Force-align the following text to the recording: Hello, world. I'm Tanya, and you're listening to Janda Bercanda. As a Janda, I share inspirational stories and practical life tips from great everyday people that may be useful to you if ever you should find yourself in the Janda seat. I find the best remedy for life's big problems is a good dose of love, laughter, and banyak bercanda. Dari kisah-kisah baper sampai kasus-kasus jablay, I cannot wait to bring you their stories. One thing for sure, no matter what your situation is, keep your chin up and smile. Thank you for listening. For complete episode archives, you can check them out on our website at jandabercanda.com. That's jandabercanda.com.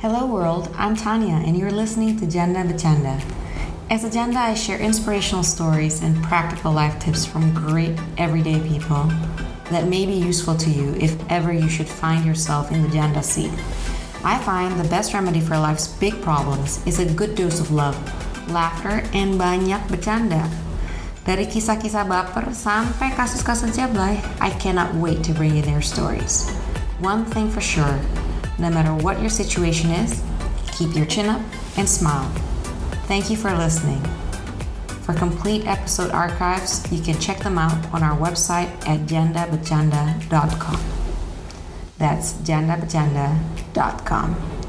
Hello, 0.00 0.24
world. 0.24 0.72
I'm 0.80 0.96
Tanya, 0.96 1.44
and 1.44 1.58
you're 1.58 1.70
listening 1.70 2.16
to 2.20 2.24
Janda 2.24 2.64
Bercanda. 2.64 3.20
As 3.92 4.00
a 4.00 4.08
Janda, 4.08 4.48
I 4.48 4.54
share 4.56 4.80
inspirational 4.80 5.44
stories 5.44 6.00
and 6.00 6.16
practical 6.24 6.72
life 6.72 6.96
tips 7.04 7.28
from 7.28 7.52
great 7.52 8.00
everyday 8.16 8.64
people 8.64 9.12
that 9.68 9.92
may 9.92 10.06
be 10.06 10.16
useful 10.16 10.56
to 10.56 10.70
you 10.70 10.96
if 10.96 11.12
ever 11.28 11.52
you 11.52 11.68
should 11.68 11.86
find 11.86 12.24
yourself 12.24 12.72
in 12.72 12.80
the 12.80 12.88
Janda 12.88 13.22
seat. 13.22 13.52
I 14.24 14.40
find 14.40 14.80
the 14.80 14.88
best 14.88 15.12
remedy 15.12 15.44
for 15.44 15.60
life's 15.60 15.92
big 16.00 16.16
problems 16.22 16.80
is 16.86 16.96
a 16.98 17.04
good 17.04 17.36
dose 17.36 17.60
of 17.60 17.68
love, 17.68 17.92
laughter, 18.48 19.04
and 19.12 19.36
banyak 19.36 19.84
bercanda. 19.92 20.48
Dari 21.28 21.44
kisah-kisah 21.44 22.08
baper 22.08 22.56
sampai 22.56 23.12
kasus-kasus 23.12 23.76
jablay, 23.76 24.16
I 24.40 24.48
cannot 24.56 24.96
wait 24.96 25.20
to 25.28 25.36
bring 25.36 25.60
you 25.60 25.60
their 25.60 25.84
stories. 25.84 26.48
One 27.04 27.28
thing 27.28 27.52
for 27.52 27.60
sure, 27.60 28.00
no 28.60 28.70
matter 28.70 28.94
what 28.94 29.20
your 29.20 29.30
situation 29.30 29.90
is, 29.90 30.22
keep 30.72 30.94
your 30.94 31.06
chin 31.06 31.26
up 31.26 31.42
and 31.76 31.88
smile. 31.88 32.30
Thank 33.06 33.30
you 33.30 33.36
for 33.36 33.52
listening. 33.56 34.02
For 35.02 35.14
complete 35.14 35.66
episode 35.66 36.12
archives, 36.12 36.86
you 36.92 37.02
can 37.02 37.18
check 37.18 37.40
them 37.40 37.58
out 37.58 37.92
on 37.92 38.02
our 38.02 38.16
website 38.16 38.70
at 38.86 39.00
jandabercanda.com. 39.08 40.80
That's 41.98 42.34
jandabercanda.com. 42.34 44.59